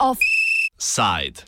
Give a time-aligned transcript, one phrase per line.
[0.00, 1.44] Offside.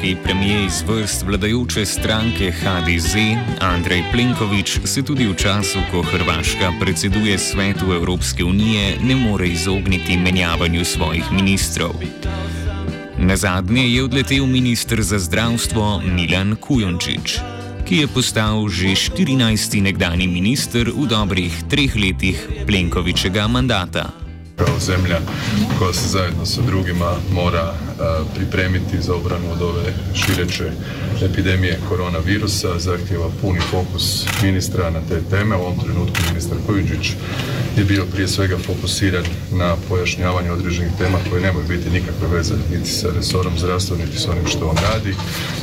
[0.00, 3.14] Hrvaški premijer iz vrst vladajoče stranke HDZ
[3.60, 10.16] Andrej Plenković se tudi v času, ko Hrvaška predseduje svetu Evropske unije, ne more izogniti
[10.16, 11.92] menjavanju svojih ministrov.
[13.18, 17.38] Na zadnje je odletel ministr za zdravstvo Milan Kujončič,
[17.84, 19.82] ki je postal že 14.
[19.82, 24.29] nekdani minister v dobrih treh letih Plenkovičega mandata.
[24.66, 25.20] Kao zemlja
[25.78, 30.70] koja se zajedno sa drugima mora a, pripremiti za obranu od ove šireće
[31.22, 35.56] epidemije koronavirusa, zahtjeva puni fokus ministra na te teme.
[35.56, 37.12] U ovom trenutku ministar Kojuđić
[37.76, 42.90] je bio prije svega fokusiran na pojašnjavanje određenih tema koje nemaju biti nikakve veze niti
[42.90, 45.14] sa resorom zdravstva, niti s onim što on radi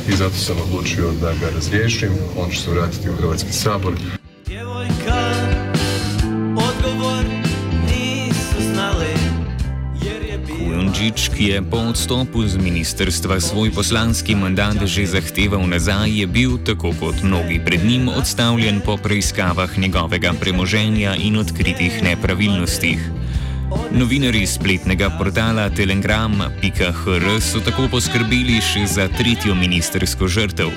[0.08, 2.10] i zato sam odlučio da ga razriješim.
[2.36, 3.94] On će se vratiti u Hrvatski sabor.
[10.98, 16.58] Kujundžič, ki je po odstopu z ministerstva svoj poslanski mandat že zahteval nazaj, je bil,
[16.58, 22.98] tako kot mnogi pred njim, odstavljen po preiskavah njegovega premoženja in odkritih nepravilnostih.
[23.94, 30.74] Novinari spletnega portala telegram.hr so tako poskrbeli še za tretjo ministersko žrtev.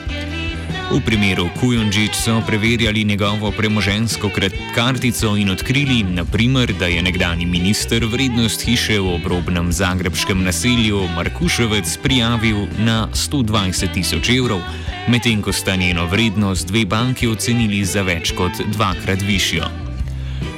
[0.91, 4.27] V primeru Kujundžič so preverjali njegovo premožensko
[4.75, 11.97] kartico in odkrili, naprimer, da je nekdani minister vrednost hiše v obrobnem zagrebskem naselju Markuševec
[12.03, 14.59] prijavil na 120 tisoč evrov,
[15.07, 19.63] medtem ko sta njeno vrednost dve banki ocenili za več kot dvakrat višjo.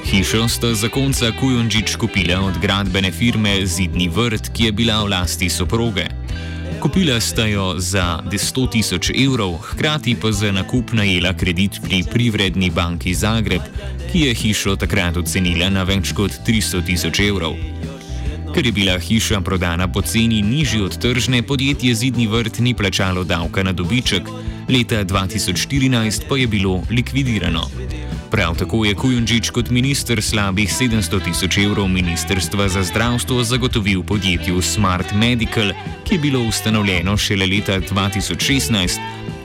[0.09, 5.49] Hišo sta zakonca Kujundžič kupila od gradbene firme Zidni vrt, ki je bila v lasti
[5.49, 6.22] soproge.
[6.83, 12.69] Kupila sta jo za 100 tisoč evrov, hkrati pa za nakup najela kredit pri Privredni
[12.69, 13.61] banki Zagreb,
[14.11, 17.55] ki je hišo takrat ocenila na več kot 300 tisoč evrov.
[18.51, 23.23] Ker je bila hiša prodana po ceni nižji od tržne, podjetje Zidni vrt ni plačalo
[23.23, 24.27] davka na dobiček,
[24.67, 27.63] leta 2014 pa je bilo likvidirano.
[28.33, 34.61] Prav tako je Kujundžič kot minister slabih 700 tisoč evrov ministrstva za zdravstvo zagotovil podjetju
[34.61, 35.69] Smart Medical,
[36.03, 38.97] ki je bilo ustanovljeno šele leta 2016,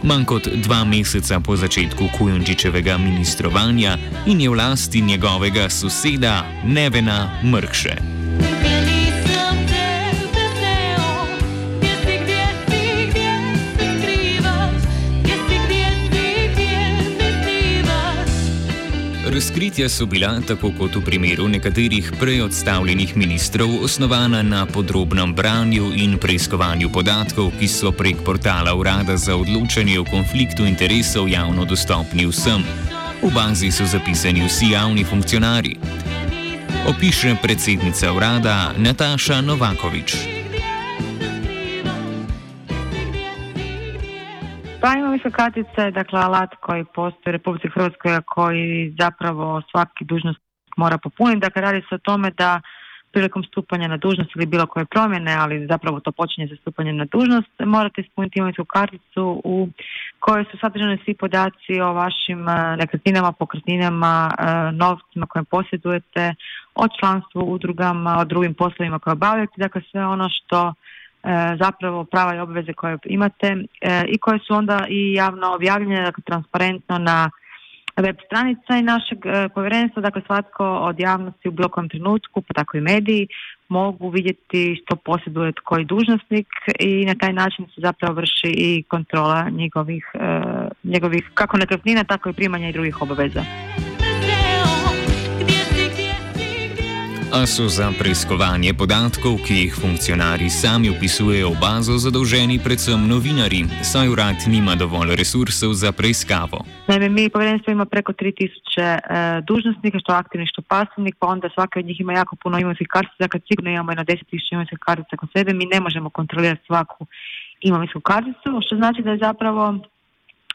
[0.03, 7.29] manj kot dva meseca po začetku Kujundžičevega ministrovanja in je v lasti njegovega soseda Nevena
[7.45, 8.18] Mrkše.
[19.39, 25.93] Razkritja so bila, tako kot v primeru nekaterih prej odstavljenih ministrov, osnovana na podrobnem branju
[25.95, 32.27] in preiskovanju podatkov, ki so prek portala Urada za odločanje o konfliktu interesov javno dostopni
[32.27, 32.65] vsem.
[33.23, 35.77] V bazi so zapisani vsi javni funkcionarji.
[36.89, 40.38] Opiše predsednica urada Nataša Novakovič.
[45.19, 50.41] Imovinska kartica je dakle alat koji postoji u Republici Hrvatskoj, a koji zapravo svaki dužnost
[50.77, 51.41] mora popuniti.
[51.41, 52.61] Dakle, radi se o tome da
[53.13, 57.05] prilikom stupanja na dužnost ili bilo koje promjene, ali zapravo to počinje sa stupanjem na
[57.05, 59.69] dužnost, morate ispuniti imovinsku karticu u
[60.21, 66.35] kojoj su sadržani svi podaci o vašim eh, nekretninama, pokretninama, eh, novcima koje posjedujete,
[66.75, 70.73] o članstvu, udrugama, o drugim poslovima koje obavljate, dakle sve ono što e,
[71.61, 73.47] zapravo prava i obveze koje imate
[73.81, 77.31] e, i koje su onda i javno objavljene, dakle transparentno na
[77.97, 82.55] web stranica i našeg e, povjerenstva, dakle svatko od javnosti u bilo kojem trenutku, pa
[82.55, 83.29] tako i mediji,
[83.69, 86.49] mogu vidjeti što posjeduje koji dužnosnik
[86.79, 90.43] i na taj način se zapravo vrši i kontrola njegovih, e,
[90.85, 93.43] njegovih kako nekretnina, tako i primanja i drugih obaveza.
[97.29, 103.69] A so za preiskovanje podatkov, ki jih funkcionarji sami upisujejo v bazo, zadolženi predvsem novinari,
[103.85, 106.65] saj urad nima dovolj resursov za preiskavo.
[106.89, 108.49] Naime, mi povjerenstvo ima preko 3000
[108.81, 108.99] e,
[109.45, 113.17] dužnosnika, što aktivnih, što pasivnih, pa onda svaki od njih ima jako puno imovinskih kartica,
[113.19, 117.07] dakle sigurno imamo jedno 10.000 imovinskih kartica kod sebe, mi ne možemo kontrolirati svaku
[117.61, 119.79] imovinsku karticu, što znači da je zapravo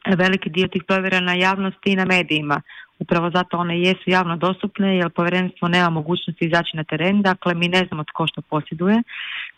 [0.05, 2.61] veliki dio tih provjera na javnosti i na medijima.
[3.03, 7.67] Upravo zato one jesu javno dostupne jer povjerenstvo nema mogućnosti izaći na teren, dakle mi
[7.67, 9.03] ne znamo tko što posjeduje.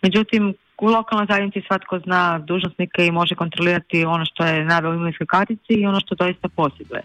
[0.01, 4.93] Međutim, u lokalnoj zajednici svatko zna dužnosnike i može kontrolirati ono što je naveo u
[4.93, 7.01] imovinskoj kartici i ono što doista posjeduje.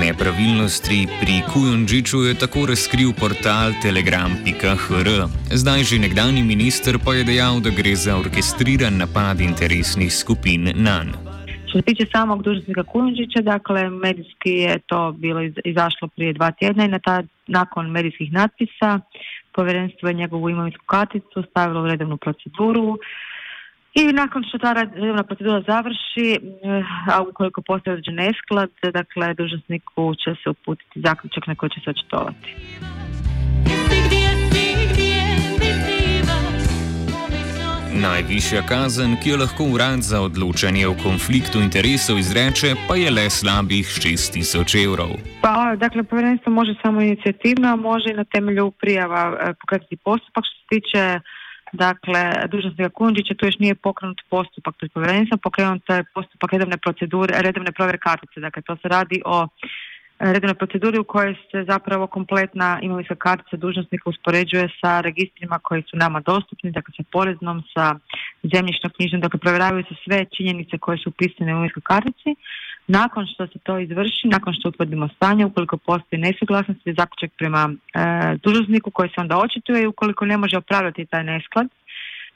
[0.00, 5.08] Nepravilnosti pri Kujundžiču je tako razkril portal telegram.hr.
[5.52, 11.04] Zdaj že nekdani minister pa je dejal, da gre za orkestriran napad interesnih skupin na
[11.04, 11.23] njega.
[11.74, 16.84] Što se tiče samog dužnosnika Kujundžića, dakle, medijski je to bilo izašlo prije dva tjedna
[16.84, 19.00] i na ta, nakon medijskih natpisa
[19.52, 22.98] povjerenstvo je njegovu imovinsku karticu stavilo u redovnu proceduru.
[23.94, 26.82] I nakon što ta redovna procedura završi, eh,
[27.12, 31.90] a ukoliko postoji određen nesklad, dakle, dužnosniku će se uputiti zaključak na koji će se
[31.90, 32.54] očitovati.
[37.94, 43.28] Najvišja kazen, ki jo lahko urad za odločanje o konfliktu interesov izreče, pa je le
[43.30, 45.12] slabih 6000 evrov.
[45.42, 50.56] Pa, dakle, povjerenstvo može samo inicijativno, može i na temelju prijava eh, pokretati postupak što
[50.58, 51.20] se tiče
[51.74, 57.42] Dakle, dužnosnika Kundžića tu još nije pokrenut postupak pred povjerenstvom, pokrenut je postupak redovne procedure,
[57.42, 58.40] redovne provjere kartice.
[58.40, 59.46] Dakle, to se radi o
[60.18, 65.96] redovnoj proceduri u kojoj se zapravo kompletna imovinska kartica dužnosnika uspoređuje sa registrima koji su
[65.96, 67.94] nama dostupni, dakle sa poreznom, sa
[68.54, 72.30] zemljišno knjižnom, dakle provjeravaju se sve činjenice koje su upisane u imovinskoj kartici.
[72.86, 77.70] Nakon što se to izvrši, nakon što utvrdimo stanje, ukoliko postoji nesuglasnost ili zaključak prema
[77.70, 78.00] e,
[78.42, 81.66] dužnosniku koji se onda očituje i ukoliko ne može opravdati taj nesklad,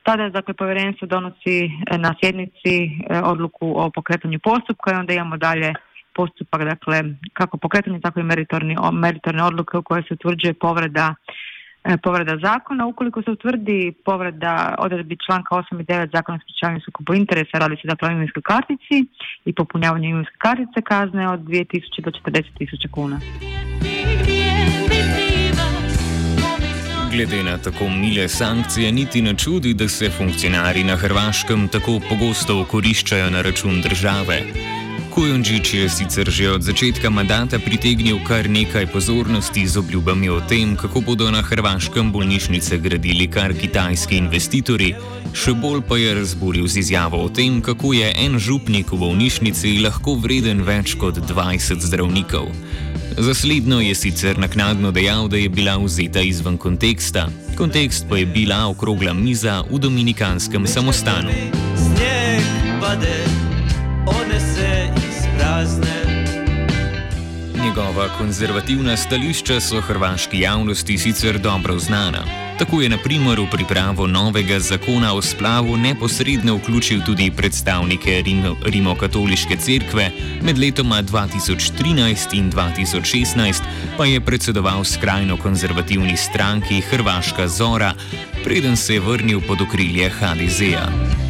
[0.02, 2.88] tada dakle povjerenstvo donosi e, na sjednici e,
[3.24, 5.74] odluku o pokretanju postupka i onda imamo dalje
[6.18, 11.14] postupak, dakle kako pokretanje tako i meritorni, meritorne odluke u kojoj se utvrđuje povreda
[11.84, 12.86] E, povreda zakona.
[12.86, 17.76] Ukoliko se utvrdi povreda odredbi članka 8 i 9 zakona o sprečavanju sukobu interesa, radi
[17.76, 18.96] se dakle o imovinskoj kartici
[19.44, 23.20] i popunjavanju imovinske kartice kazne od 2000 do 40.000 kuna.
[27.12, 32.60] Glede na tako mile sankcije, niti ne čudi, da se funkcionari na Hrvaškem tako pogosto
[32.60, 34.42] okoriščajo na račun države.
[35.18, 40.78] Kujundžič je sicer že od začetka mandata pritegnil kar nekaj pozornosti z obljubami o tem,
[40.78, 44.94] kako bodo na hrvaškem bolnišnice gradili kar kitajski investitorji,
[45.34, 49.82] še bolj pa je razburil z izjavo o tem, kako je en župnik v bolnišnici
[49.82, 52.54] lahko vreden več kot 20 zdravnikov.
[53.18, 57.26] Zasledno je sicer naknadno dejal, da je bila vzeta izven konteksta,
[57.58, 61.34] kontekst pa je bila okrogla miza v dominikanskem samostanu.
[61.74, 62.46] Sneg
[62.78, 63.18] pade,
[64.06, 65.07] one se
[65.38, 65.98] prazne.
[67.64, 72.48] Njegova konzervativna stališča so hrvaški javnosti sicer dobro znana.
[72.58, 78.22] Tako je na primer v pripravo novega zakona o splavu neposredno vključil tudi predstavnike
[78.64, 80.10] Rimokatoliške cerkve,
[80.42, 83.62] med letoma 2013 in 2016
[83.96, 87.94] pa je predsedoval skrajno konzervativni stranki Hrvaška Zora,
[88.44, 91.27] preden se je vrnil pod okrilje HDZ-a.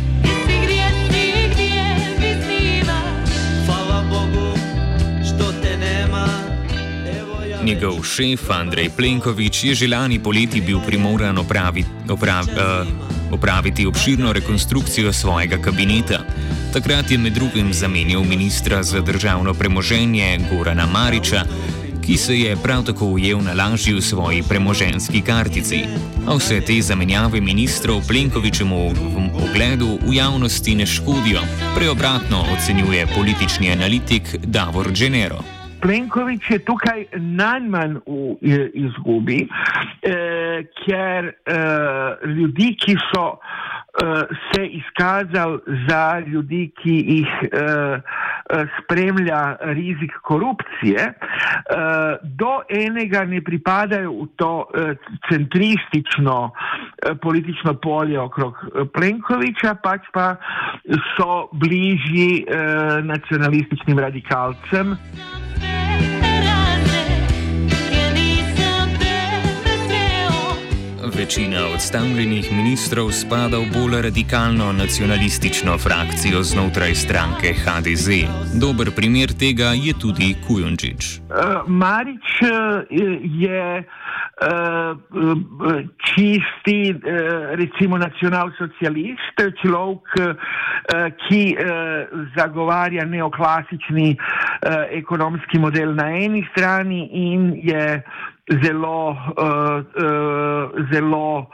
[7.68, 14.32] Njegov šef Andrej Plenković je že lani poleti bil primoran opravi, oprav, uh, opraviti obširno
[14.32, 16.24] rekonstrukcijo svojega kabineta.
[16.72, 21.44] Takrat je med drugim zamenjal ministra za državno premoženje Gorana Mariča,
[22.06, 25.84] ki se je prav tako ujel na lažji v svoji premoženski kartici.
[26.26, 31.44] A vse te zamenjave ministrov Plenkovičemu v ogledu v javnosti ne škodijo,
[31.76, 35.57] preobratno ocenjuje politični analitik Davor Genero.
[35.80, 45.58] Plenković je tukaj najmanj v izgubi, eh, ker eh, ljudi, ki so eh, se izkazali
[45.88, 48.00] za ljudi, ki jih eh,
[48.82, 54.94] spremlja rizik korupcije, eh, do enega ne pripadajo v to eh,
[55.30, 60.36] centristično eh, politično polje okrog eh, Plenkovića, pač pa
[61.16, 62.56] so bližji eh,
[63.02, 64.96] nacionalističnim radikalcem.
[71.18, 78.08] Večina odstavljenih ministrov spada v bolj radikalno nacionalistično frakcijo znotraj stranke HDZ.
[78.62, 81.02] Dober primer tega je tudi Kujundžič.
[81.18, 82.50] Uh, Marič uh,
[83.22, 83.86] je uh,
[86.06, 86.94] čisti,
[87.60, 90.36] recimo, nacionalsocialist, človek,
[91.26, 91.56] ki
[92.36, 94.16] zagovarja neoklasični
[94.90, 98.02] ekonomski model na eni strani in je
[98.62, 101.50] zelo, uh, uh, zelo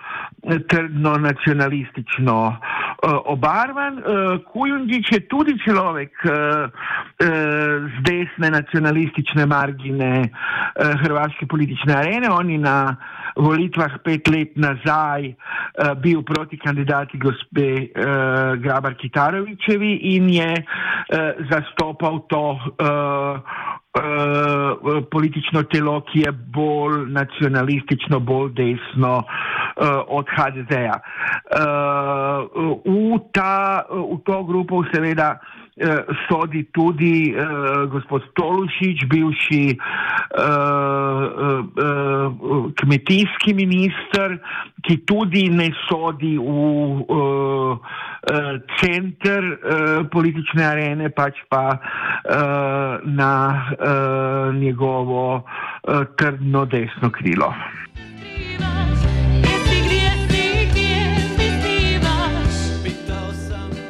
[0.69, 3.99] trdno nacionalistično uh, obarvan.
[3.99, 4.05] Uh,
[4.53, 6.71] Kujundič je tudi človek, uh,
[7.85, 10.29] z desne nacionalistične margine
[10.77, 12.31] hrvaške politične arene.
[12.31, 12.97] Oni na
[13.37, 15.33] volitvah pet let nazaj
[16.03, 17.89] bil proti kandidati gospe
[18.59, 20.51] Grabar Kitarovičevi in je
[21.51, 23.41] zastopal to uh,
[25.11, 30.99] politično telo, ki je bolj nacionalistično, bolj desno uh, od HDZ-ja.
[30.99, 32.49] Uh,
[32.85, 33.21] v,
[33.91, 35.64] v to grupo seveda uh,
[36.29, 40.47] sodi tudi uh, gospod Tolušič, bivši uh,
[41.67, 44.39] uh, kmetijski minister,
[44.87, 47.79] ki tudi ne sodi v uh, uh,
[48.79, 53.35] center uh, politične arene, pač pa uh, na
[53.75, 57.51] uh, njegovo uh, trdno desno krilo.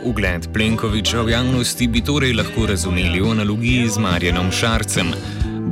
[0.05, 5.09] Ugled Plenkoviča v javnosti bi torej lahko razumeli v analogiji z Marjanom Šarcem.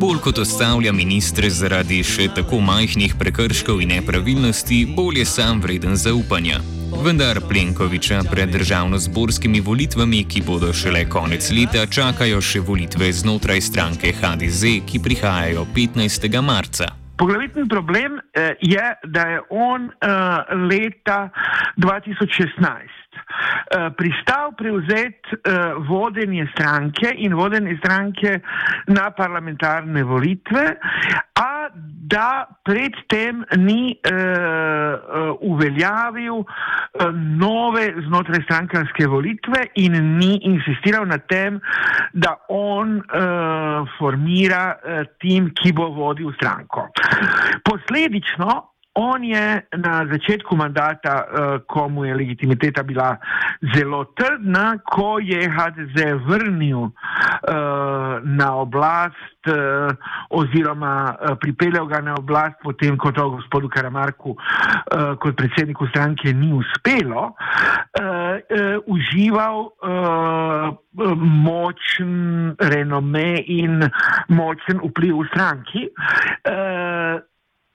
[0.00, 6.00] Bolj kot ostavlja ministre zaradi še tako majhnih prekrškov in nepravilnosti, bolj je sam vreden
[6.00, 6.62] zaupanja.
[7.04, 14.16] Vendar Plenkoviča pred državno-zborskimi volitvami, ki bodo šele konec leta, čakajo še volitve znotraj stranke
[14.16, 16.40] HDZ, ki prihajajo 15.
[16.40, 16.88] marca.
[17.20, 20.08] Poglavitni problem eh, je, da je on eh,
[20.72, 21.28] leta
[21.76, 23.11] 2016 Eh,
[23.96, 28.40] pristal prevzeti uh, vodenje stranke in vodenje stranke
[28.86, 30.76] na parlamentarne volitve,
[31.34, 31.68] a
[32.06, 36.44] da predtem ni uh, uveljavil
[37.38, 41.60] nove znotraj strankarske volitve in ni insistiral na tem,
[42.12, 43.00] da on
[43.98, 44.76] formira
[45.20, 46.88] tim, ki bo vodil stranko.
[47.64, 53.16] Posledično On je na začetku mandata, uh, ko mu je legitimiteta bila
[53.74, 55.96] zelo trdna, ko je HDZ
[56.28, 56.92] vrnil uh,
[58.20, 59.96] na oblast uh,
[60.28, 64.36] oziroma pripeljal ga na oblast, potem ko to gospodu Karamarku
[65.18, 67.32] kot predsedniku stranke ni uspelo,
[68.86, 69.72] užival
[71.16, 73.82] močen renome in
[74.28, 75.82] močen vpliv v stranki.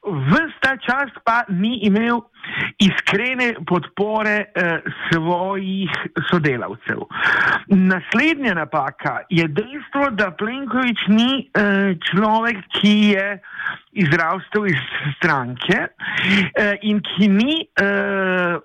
[0.08, 2.22] Vsta čas pa ni imel
[2.80, 5.92] iskrene podpore eh, svojih
[6.32, 7.04] sodelavcev.
[7.68, 13.28] Naslednja napaka je dejstvo, da Plenković ni eh, človek, ki je
[13.92, 14.80] izrastel iz
[15.18, 17.68] stranke eh, in ki ni.
[17.76, 18.58] Eh,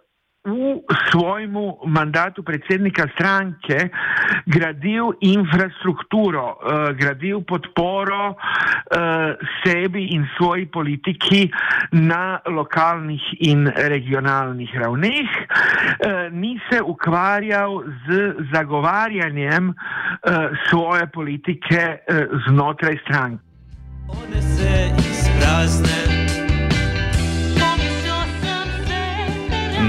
[0.45, 1.55] v svojem
[1.87, 3.91] mandatu predsednika stranke
[4.47, 11.47] gradil infrastrukturo, uh, gradil podporo uh, sebi in svoji politiki
[11.93, 19.77] na lokalnih in regionalnih ravneh, uh, ni se ukvarjal z zagovarjanjem uh,
[20.71, 23.45] svoje politike uh, znotraj stranke.
[24.11, 26.22] One se izprazne.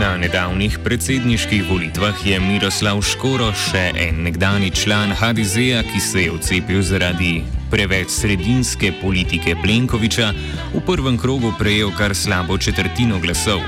[0.03, 6.33] Na nedavnih predsedniških volitvah je Miroslav Škoro, še en nekdani član HDZ-a, ki se je
[6.33, 7.37] odcepil zaradi
[7.71, 10.33] preveč sredinske politike Plenkoviča,
[10.75, 13.63] v prvem krogu prejel kar slabo četrtino glasov.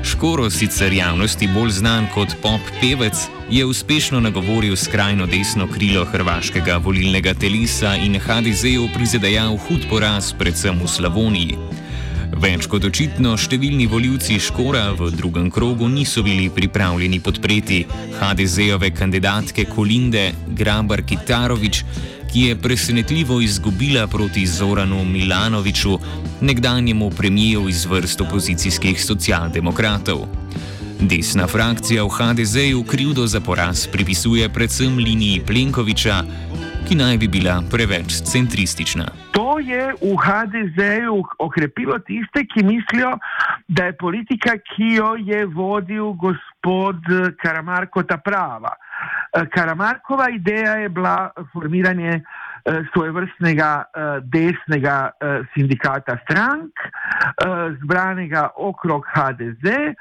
[0.00, 6.80] Škoro, sicer javnosti bolj znan kot pop pevec, je uspešno nagovoril skrajno desno krilo hrvaškega
[6.80, 11.84] volilnega telesa in HDZ-u prizadejal hud poraz, predvsem v Slavoniji.
[12.36, 17.78] Več kot očitno številni voljivci Škora v drugem krogu niso bili pripravljeni podpreti
[18.18, 20.26] HDZ-ove kandidatke Kolinde
[20.58, 21.80] Grabar Kitarovič,
[22.28, 25.96] ki je presenetljivo izgubila proti Zoranu Milanoviču,
[26.44, 30.26] nekdanjemu premijeju iz vrst opozicijskih socialdemokratov.
[31.00, 36.24] Desna frakcija v HDZ-ju krivdo za poraz pripisuje predvsem liniji Plenkoviča,
[36.88, 39.25] ki naj bi bila preveč centristična.
[39.46, 43.12] To je v HDZ-ju okrepilo tiste, ki mislijo,
[43.68, 46.98] da je politika, ki jo je vodil gospod
[47.38, 48.74] Karamarko, ta prava.
[48.74, 55.10] Eh, Karamarkova ideja je bila formiranje eh, svojevrstnega eh, desnega
[55.54, 56.74] sindikata strank,
[57.84, 59.94] zbranega okrog HDZ,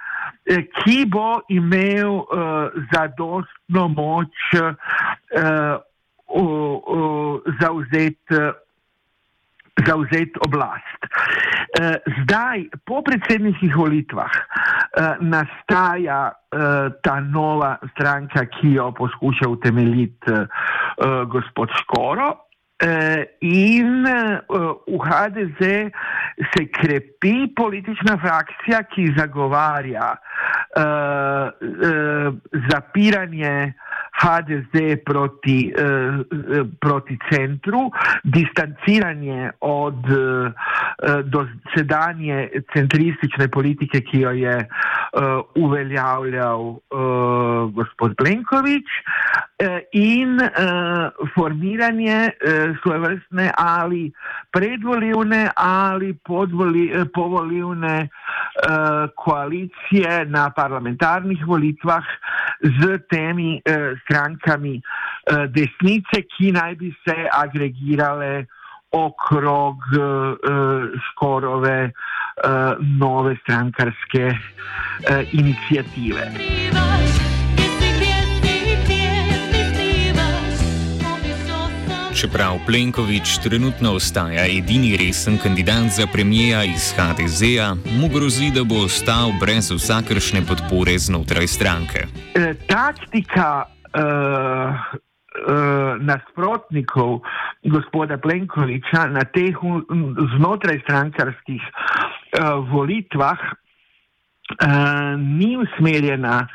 [0.82, 2.26] ki bo imel
[2.94, 4.34] zadostno moč
[7.62, 8.42] zauzeti
[9.84, 11.00] zauzet oblast.
[11.80, 20.32] Eh, zdaj, po predsedniških volitvah, eh, nastaja eh, ta nova stranka, ki jo poskuša utemeljiti
[21.28, 22.30] gospod Škoro.
[23.40, 24.04] In
[24.88, 25.62] v HDZ
[26.52, 30.16] se krepi politična frakcija, ki zagovarja
[32.72, 33.74] zapiranje
[34.22, 35.74] HDZ proti,
[36.80, 37.92] proti centru,
[38.24, 39.96] distanciranje od
[41.24, 44.68] dosedanje centristične politike, ki jo je
[45.56, 46.76] uveljavljal
[47.72, 48.88] gospod Plenković,
[49.92, 50.40] in
[51.36, 52.30] formiranje
[52.82, 54.12] svojevrstne ali
[54.52, 58.08] predvolivne ali podvoli, povolivne
[59.16, 62.04] koalicije na parlamentarnih volitvah
[62.62, 63.62] z temi
[64.04, 64.82] strankami
[65.48, 68.46] desnice, ki naj bi se agregirale
[68.92, 69.76] okrog
[71.12, 71.92] skorove
[73.00, 74.32] nove strankarske
[75.32, 76.32] inicijative.
[82.22, 88.76] Čeprav Plenković trenutno ostaja edini resen kandidat za premijeja iz HDZ-a, mu grozi, da bo
[88.86, 92.00] ostal brez vsakršne podpore znotraj stranke.
[92.36, 94.06] E, taktika e, e,
[96.00, 97.20] nasprotnikov
[97.64, 99.56] gospoda Plenkovića na teh
[100.38, 101.72] znotraj strankarskih e,
[102.72, 103.54] volitvah e,
[105.18, 106.48] ni usmerjena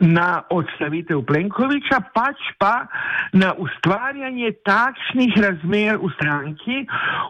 [0.00, 2.86] na odstavitev Plenkovića, pač pa
[3.32, 6.86] na ustvarjanje takšnih razmer v stranki,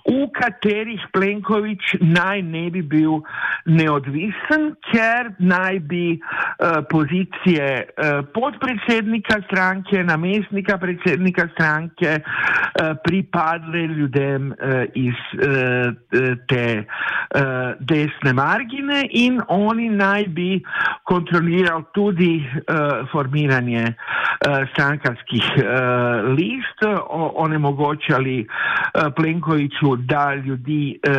[0.08, 3.20] v katerih Plenković naj ne bi bil
[3.66, 14.52] neodvisen, ker naj bi uh, pozicije uh, podpredsednika stranke, namestnika predsednika stranke uh, pripadle ljudem
[14.52, 15.94] uh, iz uh,
[16.48, 20.62] te uh, desne margine in oni naj bi
[21.04, 25.64] kontrolirali tudi uh, formiranje uh, strankarskih uh,
[26.36, 31.14] list, o, onemogočali uh, Plenkoviću da ljudi uh,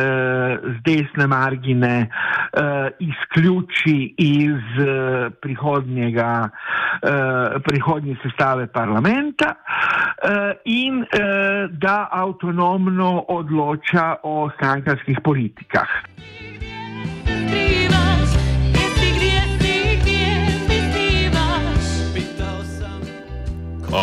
[0.62, 2.62] z desne margine uh,
[2.98, 14.50] izključi iz uh, prihodnjega, uh, prihodnje sestave parlamenta uh, in uh, da avtonomno odloča o
[14.56, 15.88] strankarskih politikah.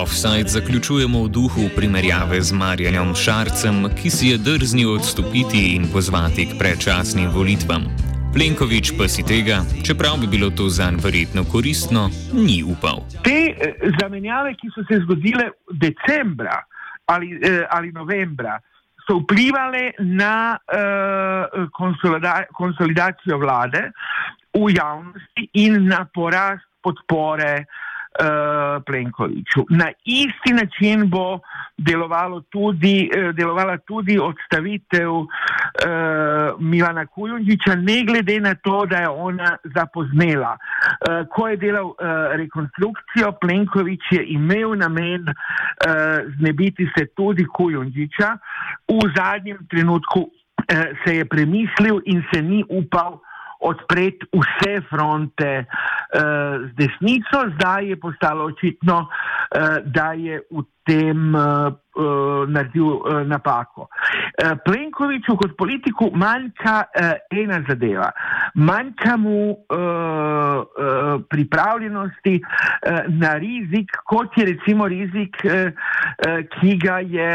[0.01, 6.47] Offside zaključujemo v duhu primerjave z Marjanom Šarcem, ki si je drznil odstopiti in pozvati
[6.49, 7.83] k predčasnim volitvam.
[8.33, 13.05] Plenković pa si tega, čeprav bi bilo to zanj verjetno koristno, ni upal.
[13.21, 15.51] Te eh, zamenjave, ki so se zgodile
[15.85, 16.57] decembra
[17.05, 18.57] ali, eh, ali novembra,
[19.05, 23.91] so vplivali na uh, konsolida konsolidacijo vlade
[24.55, 27.81] v javnosti in na porast podpore uh,
[28.85, 29.65] Plenkoviću.
[29.69, 31.39] Na isti način bo
[32.51, 35.27] tudi, uh, delovala tudi odstavitev uh,
[36.59, 40.57] Milana Kujundžiča, ne glede na to, da je ona zapoznela.
[40.57, 41.95] Uh, ko je delal uh,
[42.35, 45.35] rekonstrukcijo, Plenković je imel namen uh,
[46.37, 48.37] znebiti se tudi Kujundžiča.
[48.87, 50.29] V zadnjem trenutku uh,
[51.05, 53.19] se je premislil in se ni upal
[53.63, 56.23] odpreti vse fronte uh,
[56.67, 59.22] z desnico, zdaj je postalo očitno, uh,
[59.85, 63.87] da je v tem uh, uh, naredil napako.
[64.65, 66.83] Plenkoviću kot politiku manjka
[67.31, 68.11] ena zadeva.
[68.55, 69.55] Manjka mu
[71.29, 72.41] pripravljenosti
[73.07, 75.37] na rizik, kot je recimo rizik,
[76.59, 77.31] ki ga je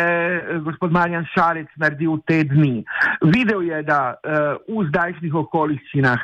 [0.65, 2.85] gospod Marjan Šarec naredil te dni.
[3.23, 4.15] Videl je, da
[4.69, 6.21] v zdajšnjih okoliščinah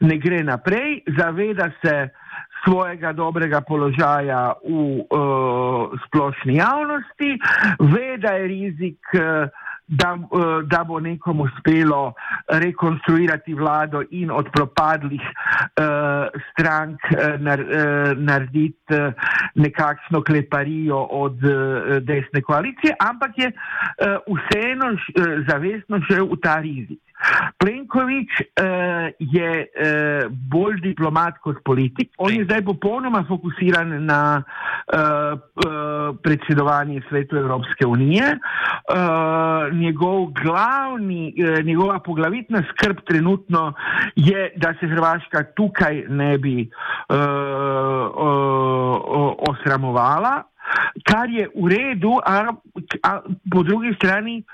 [0.00, 2.08] ne gre naprej, zaveda se,
[2.64, 7.38] svojega dobrega položaja v uh, splošni javnosti,
[7.78, 9.48] ve, da je rizik, uh,
[9.88, 12.12] da, uh, da bo nekomu uspelo
[12.48, 18.76] rekonstruirati vlado in od propadlih uh, strank uh, nar, uh, narediti
[19.54, 21.52] nekakšno kleparijo od uh,
[22.00, 24.98] desne koalicije, ampak je uh, vseeno uh,
[25.48, 27.00] zavestno šel v ta rizik.
[27.58, 32.10] Plenković uh, je uh, bolj diplomat kot politik.
[32.18, 35.40] On je zdaj popolnoma fokusiran na uh,
[36.22, 38.38] predsedovanje svetu Evropske unije.
[38.38, 43.72] Uh, njegov glavni, uh, njegova poglavitna skrb trenutno
[44.16, 46.70] je, da se Hrvaška tukaj ne bi
[47.08, 47.22] uh, uh,
[49.50, 50.42] osramovala
[51.04, 52.52] kar je v redu, a,
[53.02, 53.10] a
[53.50, 54.44] po drugi strani eh,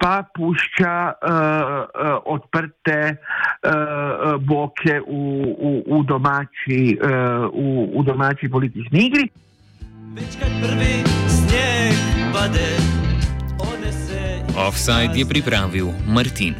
[0.00, 3.18] pa pušča uh, uh, odprte uh,
[4.38, 5.08] boke v, v,
[5.86, 7.08] v, domači, uh,
[7.50, 9.26] v, v domači politični igri.
[14.60, 16.54] Offside je pripravil Martin.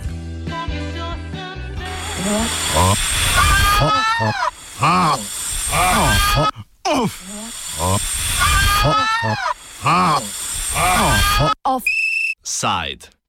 [11.64, 13.12] Offside.